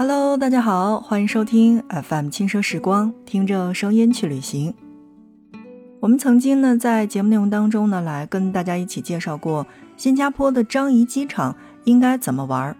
[0.00, 4.72] Hello，大家好，欢迎收听 FM 轻奢时光，听着声音去旅行。
[6.00, 9.66] 我们曾经呢，在节目内容当中呢，来跟大家一起介绍过
[9.98, 11.54] 新加坡的樟宜机场
[11.84, 12.74] 应该怎么玩。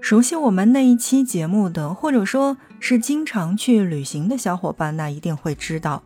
[0.00, 6.04] 熟悉我们那一期节目的，或者说是经常去旅行的小伙伴，那一定会知道，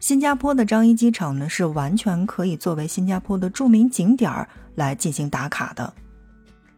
[0.00, 5.92] 新加坡的樟宜机场呢，是完全可以作为新加坡的著名景点儿来进行打卡的。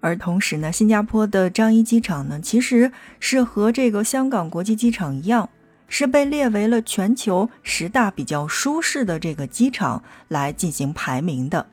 [0.01, 5.49] 而同时呢，新加坡的樟宜机场呢，其实是和这个香港国际机场一样。
[5.93, 11.67] 是被列为了全球十大比较舒适的这个机场来进行排名的。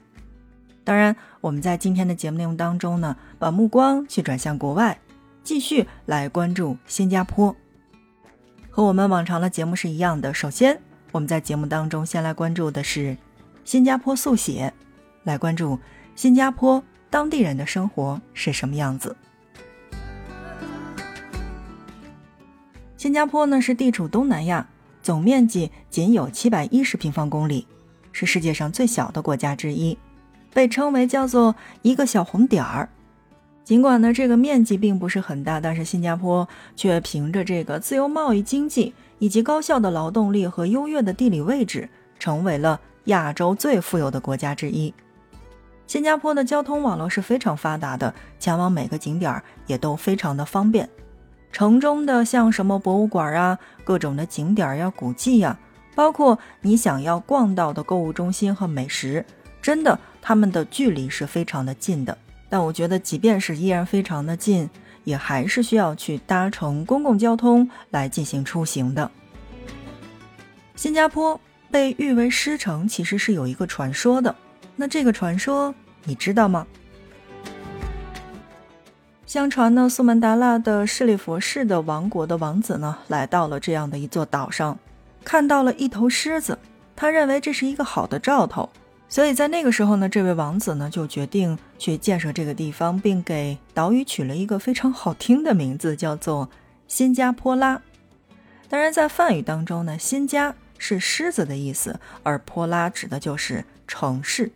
[0.84, 5.00] 当然，我们在今天的节目内容当中呢，把目光去转向国外，
[5.44, 7.56] 继续来关注新加坡。
[8.72, 10.34] 和我们往常的节目是一样的。
[10.34, 10.82] 首先，
[11.12, 13.16] 我们在节目当中先来关注的是
[13.64, 14.74] 新加坡速写，
[15.26, 15.78] 来关注
[16.16, 19.16] 新加坡当地人的生活是什么样子。
[22.98, 24.68] 新加坡呢是地处东南亚，
[25.02, 27.66] 总面积仅有七百一十平方公里，
[28.12, 29.98] 是世界上最小的国家之一，
[30.54, 32.90] 被称为叫做一个小红点儿。
[33.64, 44.94] 尽管呢这个面积并不是很大，但是新加坡却凭着这个自由贸易经济以及高效的劳动力和优越的地理位置，成为了亚洲最富有的国家之一。
[45.88, 50.88] 新加坡的交通网络是非常发达的，前往每个景点也都非常的方便。
[51.50, 55.58] 城中的像什么博物馆啊，各种的景点呀、古迹呀，
[55.96, 59.26] 包括你想要逛到的购物中心和美食，
[59.62, 62.16] 真的，他们的距离是非常的近的。
[62.50, 64.70] 但我觉得，即便是依然非常的近，
[65.06, 69.10] 也还是需要去搭乘公共交通来进行出行的。
[70.76, 71.40] 新加坡
[71.72, 74.36] 被誉为狮城，其实是有一个传说的。
[74.76, 76.66] 那这个传说你知道吗？
[79.26, 84.80] 相传呢，苏门答腊的势利佛氏的王国的王子呢，来到了这样的一座岛上，
[85.24, 86.58] 看到了一头狮子，
[86.96, 88.70] 他认为这是一个好的兆头，
[89.10, 96.50] 所以在那个时候呢，这位王子呢就决定去建设这个地方，并给岛屿取了一个非常好听的名字，叫做
[96.88, 97.82] 新加坡拉。
[98.70, 104.52] 当然，在梵语当中呢，新加是狮子的意思，而坡拉指的就是城市，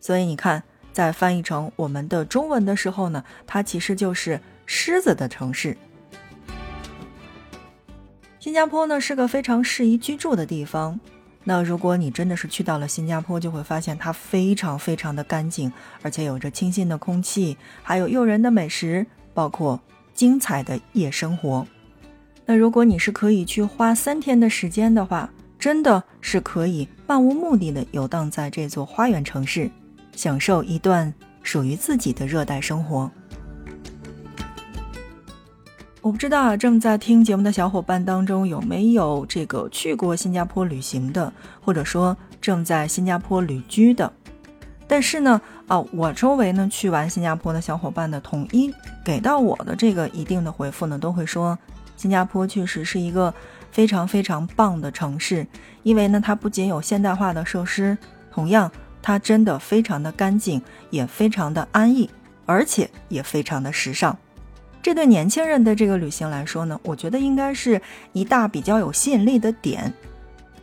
[0.00, 0.62] 所以你看。
[0.96, 5.76] 在翻译成我们的中文的时候呢，它其实就是狮子的城市。
[8.40, 10.98] 新加坡呢是个非常适宜居住的地方。
[11.44, 19.78] 那如果你真的是去到了新加坡，就会发现它非常非常的干净，而且有着清新的空气，还有诱人的美食，包括
[20.14, 21.66] 精彩的夜生活。
[22.46, 29.70] 那如果你是可以去花三天的时间的话，真的是可以漫无目的的游荡在这座花园城市。
[30.14, 31.12] 享受一段
[31.42, 33.10] 属于自己的热带生活。
[36.00, 41.30] 我不知道啊，正在听节目的小伙伴当中有没有这个去过新加坡旅行的，
[41.60, 44.10] 或者说正在新加坡旅居的。
[44.88, 48.72] 但是呢，啊，我周围呢去完新加坡的小伙伴呢，统一
[49.04, 51.58] 给到我的这个一定的回复呢，都会说
[51.94, 53.34] 新加坡确实是一个
[53.76, 55.46] 非常非常棒的城市，
[55.82, 57.98] 因为呢，它不仅有现代化的设施，
[58.32, 58.72] 同样。
[59.02, 62.08] 它真的非常的干净，也非常的安逸，
[62.46, 64.16] 而且也非常的时尚。
[64.82, 67.78] 这对年轻人的这个旅行来说呢，我觉得应该是
[68.14, 69.92] 一大比较有吸引力的点。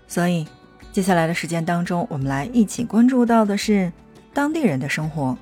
[0.08, 0.48] 所以，
[0.92, 3.94] 接下来的时间当中，我们来一起关注到的是
[4.34, 5.38] 当地人的生活。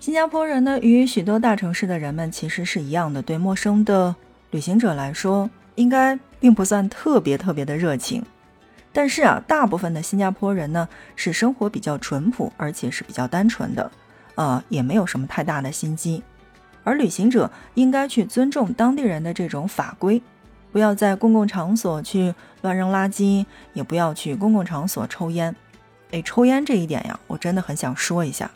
[0.00, 4.14] 新加坡人呢，与许多大城市的人们其实是一样的，对陌生的
[4.50, 8.24] 旅行者来说，应该并不算特别特别的热情。
[8.92, 13.90] 但是啊，大部分的新加坡人呢是生活比较淳朴，而且是比较单纯的，
[14.36, 16.22] 呃，也没有什么太大的心机。
[16.84, 20.22] 而旅行者应该去尊重当地人的这种法规，
[20.70, 25.56] 不要在公共场所去乱扔垃圾，也不要去公共场所抽烟。
[26.12, 28.48] 哎，抽烟这一点呀，我真的很想说一下，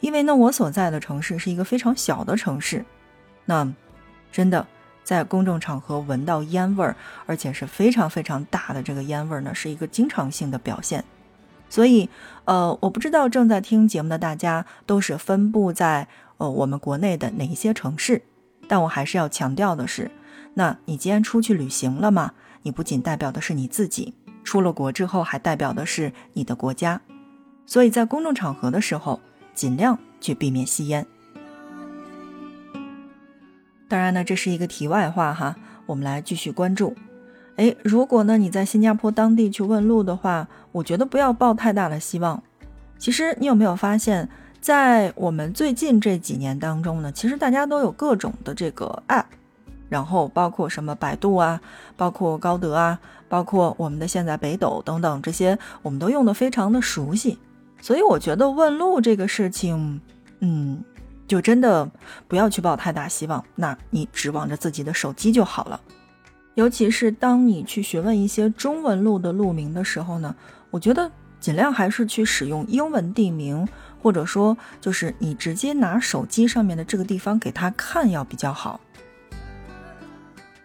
[0.00, 2.84] 因为呢，我所在的城市是一个非常小的城市，
[3.44, 3.72] 那
[4.32, 4.66] 真的。
[5.10, 6.94] 在公众场合闻到烟味儿，
[7.26, 11.04] 而且是非常非常大的这个烟味儿呢，是一个经常性的表现。
[11.68, 12.08] 所以，
[12.44, 18.22] 呃，我不知道正在听节目的大家都是分布在呃我们国内的哪一些城市，
[18.68, 20.12] 但我还是要强调的是，
[20.54, 24.14] 那你既然出去旅行了嘛，你不仅代表的是你自己，
[24.44, 27.00] 出了国之后还代表的是你的国家。
[27.66, 29.18] 所以在公众场合的时候，
[29.56, 31.04] 尽量去避免吸烟。
[33.90, 36.94] 当然呢，这是一个题外话哈，我们来继续关注。
[37.56, 42.40] 哎，如果呢你在新加坡当地去问路的话，我觉得不要抱太大的希望。
[42.98, 44.28] 其实你有没有发现，
[44.60, 49.24] 在我们最近这几年当中呢，其实大家都有各种的这个 app，
[49.88, 51.60] 然后包括什么百度啊，
[51.96, 57.36] 包括高德啊，包括我们的现在北斗等等这些，我们都用的非常的熟悉。
[57.80, 60.00] 所以我觉得问路这个事情，
[60.38, 60.84] 嗯，
[61.30, 61.88] 就真的
[62.26, 65.80] 不要去抱太大希望，那你指望着自己的手机就好了。
[66.54, 70.34] 尤其是当你去询问一些中文路的路名的时候呢，
[70.72, 73.68] 我觉得尽量还是去使用英文地名，
[74.02, 78.80] 或者说就是你直接拿手机上面的这个地方给他看要比较好。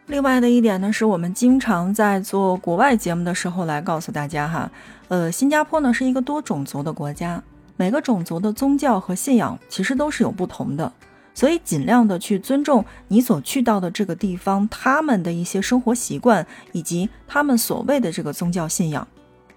[0.08, 4.72] 另外的一点呢，是我们经常在做国外节目的时候来告诉大家哈，
[5.10, 7.42] 呃，新加坡呢是一个多种族的国家，
[7.78, 10.92] 每个种族的宗教和信仰其实都是有不同的。
[11.34, 19.06] 所以，尽量的去尊重你所去到的这个地方，他们的一些生活习惯以及他们所谓的这个宗教信仰，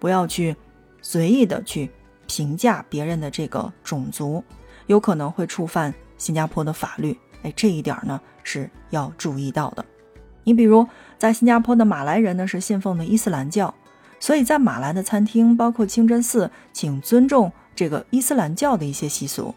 [0.00, 0.56] 不要去
[1.00, 1.88] 随意的去
[2.26, 4.42] 评价别人的这个种族，
[4.88, 7.16] 有可能会触犯新加坡的法律。
[7.42, 9.84] 哎，这一点呢是要注意到的。
[10.42, 10.84] 你比如，
[11.16, 13.72] 在新加坡的马来人呢是信奉的伊斯兰教，
[14.18, 19.54] 所以在马来的餐厅，包括清真寺，请尊重这个伊斯兰教的一些习俗。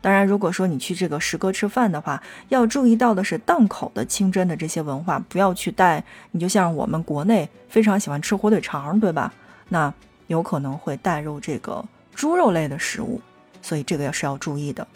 [0.00, 6.02] 当然，如果说你去这个食阁吃饭的话，要注意到的是档口的清真的这些文化，不要去带。
[6.30, 9.30] 你就像我们国内非常喜欢吃火腿肠，对吧？
[9.68, 9.92] 那
[10.28, 11.84] 有可能会带入这个
[12.14, 13.20] 猪肉类的食物，
[13.60, 14.88] 所以这个也是要注意的。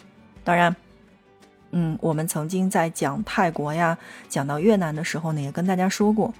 [0.43, 0.75] 当然，
[1.69, 3.95] 嗯，我们曾经在讲泰国呀、
[4.27, 6.33] 讲到越南的时候呢，也跟大家说过，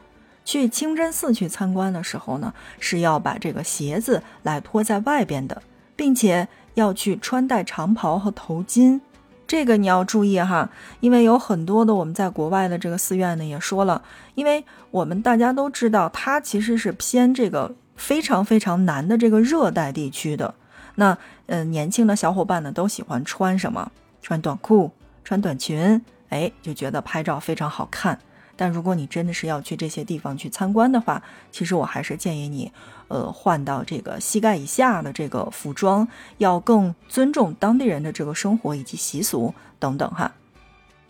[0.43, 5.61] 去清真寺去参观的时候呢，是要把这个鞋子来脱在外边的，
[5.97, 6.47] 并且。
[6.77, 9.01] 要去穿戴长袍和头巾，
[9.47, 14.03] 这个你要注意哈，因为有很多的我们在国外的这个寺院呢也说了，
[14.35, 20.53] 因为我们大家都知道，它其实是偏这个非常非常南的这个热带地区的。
[20.93, 21.17] 那
[21.47, 23.91] 嗯，年轻的小伙伴呢都喜欢穿什么？
[24.21, 24.91] 穿短裤、
[25.23, 25.99] 穿短裙，
[26.29, 28.19] 哎，就觉得拍照非常好看。
[28.57, 32.71] 但如果你真的是要去这些地方去参观的话，其实我还是建议你，
[33.07, 36.07] 呃，换到这个膝盖以下的这个服装，
[36.39, 40.33] 要更尊重当地人的这个生活以及习俗等等哈。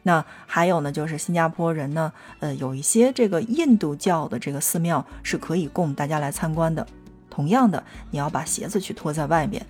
[0.04, 6.86] 那还有呢，就是新加坡人呢，呃，有一些这个印度教的这个寺庙是可以供大家来参观的。
[7.30, 9.66] 同样的，你要把鞋子去脱在外面。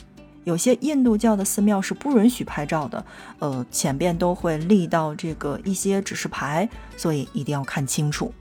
[0.48, 3.06] 有些印度教的寺庙是不允许拍照的，
[3.40, 8.34] 呃，前边都会立到这个一些指示牌，所以一定要看清楚。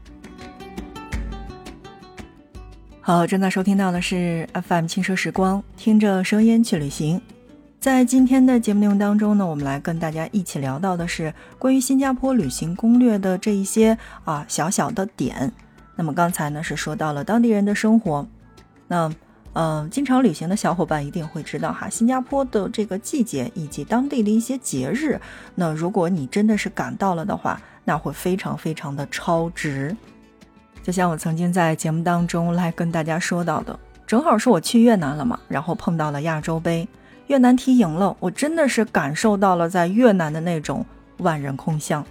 [3.00, 7.20] 好，正在收听到的是 FM 轻奢时光，听着声音去旅行。
[7.80, 15.52] 在今天的节目内容当中呢，我们来跟大家一起聊到的是关于新加坡旅行攻略的这一些啊小小的点。
[15.96, 18.28] 那么刚才呢是说到了当地人的生活，
[18.86, 19.12] 那。
[19.58, 25.18] 嗯，经常旅行的小伙伴一定会知道哈，新加坡的这个季节以及当地的一些节日。
[25.54, 29.96] 那如果你真的是赶到了的话，那会非常非常的超值。
[30.82, 36.86] 就像我曾经在节目当中来跟大家说到的，正好是我去越南了嘛，然后碰到了亚洲杯，
[37.28, 40.84] 越南踢赢了，我真的是感受到了在越南的那种
[41.20, 42.04] 万人空巷。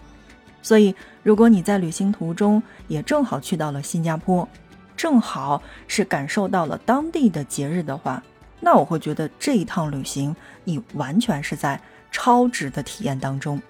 [0.63, 4.49] 所以，如果你在旅行途中也正好去到了新加坡。
[4.95, 8.21] 正好是感受到了当地的节日的话，
[8.59, 11.79] 那我会觉得这一趟旅行你完全是在
[12.11, 13.61] 超值的体验当中。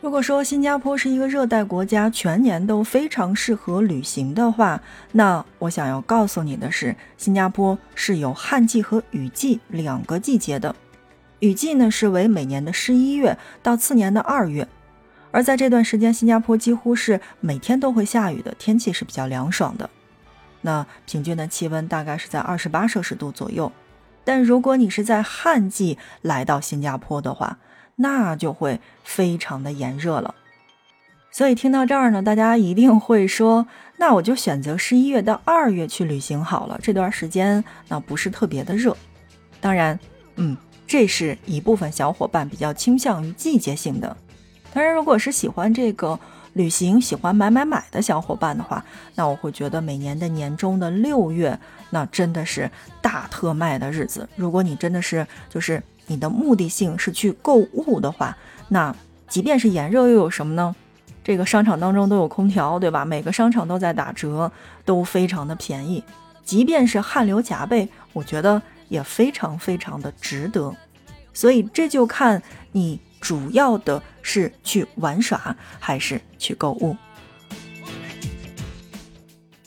[0.00, 4.80] 如果说新加坡是一个热带国家，全年都非常适合旅行的话，
[5.10, 10.76] 那我想要告诉你的是，新加坡是有旱季和雨季两个季节的。
[11.40, 14.68] 雨季呢是为每年的十一月到次年的二月。
[15.32, 19.90] 而在这段时间，新加坡几乎是每天都会下雨的，天气是比较凉爽的。
[20.68, 23.72] 那平均的气温大概是在二十八摄氏度左右。
[24.22, 27.56] 但如果你是在旱季来到新加坡的话，
[27.96, 30.34] 那就会非常的炎热了。
[31.30, 36.78] 所以听到这儿呢，大家一定会说，那我就选择十一月到二月去旅行好了。
[36.82, 38.94] 这段时间那不是特别的热。
[39.62, 39.98] 当然，
[40.36, 40.54] 嗯，
[40.86, 44.14] 这是一部分小伙伴比较倾向于季节性的。
[44.74, 46.20] 当然，如果是喜欢这个
[46.58, 48.84] 旅行、喜欢买买买的小伙伴的话，
[49.14, 51.56] 那我会觉得每年的年终的六月，
[51.90, 52.68] 那真的是
[53.00, 54.28] 大特卖的日子。
[54.34, 58.36] 如果你真的是就是你的目的性是去购物的话，
[58.70, 58.92] 那
[59.28, 60.74] 即便是炎热又有什么呢？
[61.22, 63.04] 这个商场当中都有空调，对吧？
[63.04, 64.50] 每个商场都在打折，
[64.84, 66.02] 都非常的便宜。
[66.44, 70.74] 即便是汗流浃背，我觉得也非常非常的值得。
[71.32, 73.00] 所以这就看你。
[73.20, 76.96] 主要的是去玩耍还是去购物？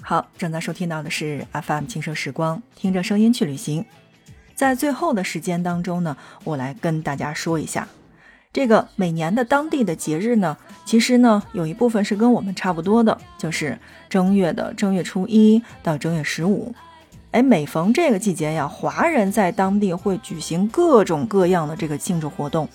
[0.02, 3.86] 好，正在收听到的是 FM 轻奢时光，听着声音去旅行。
[4.54, 7.88] 在最后的时间当中呢，我来跟大家说一下，
[8.52, 13.80] 这个每年的当地的节日呢，其实呢有一部分是跟我们差不多的，就是
[14.10, 16.76] 正月的正月初一到正月十五。
[17.32, 22.68] 哎，每逢这个季节呀，华人在当地会举行各种各样的这个庆祝活动。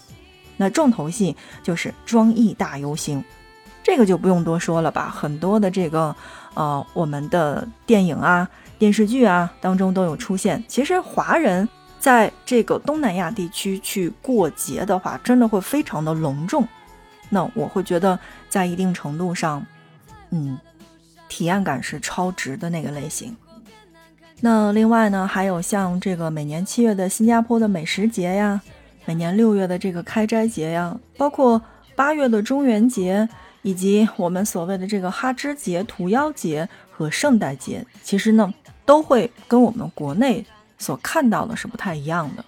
[0.57, 3.23] 那重头戏就是庄艺大游行，
[3.83, 5.09] 这个就不用多说了吧。
[5.09, 6.15] 很多的这个
[6.55, 8.49] 呃，我们的电影啊、
[8.79, 10.63] 电视剧啊当中都有出现。
[10.67, 16.67] 其实华人在这个东南亚地区去过节的话，真的会非常的隆重。
[17.29, 19.65] 那我会觉得在一定程度上，
[20.31, 20.59] 嗯，
[21.29, 23.37] 体验感是超值的那个类型。
[24.41, 28.61] 那另外呢，还有像这个每年七月的新加坡的美食节呀，
[29.07, 31.63] 每年六月的这个开斋节呀，包括
[31.95, 33.29] 八月的中元节，
[33.63, 38.53] 以及我们所谓的这个哈芝节、屠妖节和圣诞节，其实呢，
[38.85, 40.45] 都会跟我们国内
[40.77, 42.45] 所看到的是不太一样的。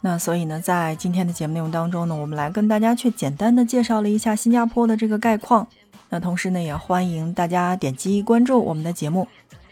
[0.00, 5.68] 那所以呢，在今天的节目内容当中呢，我们来跟大家去简单的介绍了一下新加坡的这个概况。
[6.08, 9.28] 那同时呢，也欢迎大家点击关注我们的节目。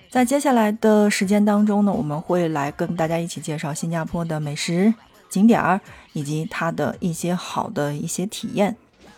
[0.09, 4.95] 在接下来的时间当中呢，我们会来跟大家一起介绍新加坡的美食
[5.31, 5.81] 景点儿
[6.13, 8.77] 以及它的一些好的一些体验。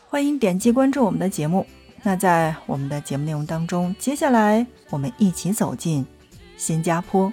[0.08, 1.66] 欢迎点击关注我们的节目。
[2.02, 6.04] 那在我们的节目内容当中，接下来我们一起走进
[6.56, 7.32] 新加坡。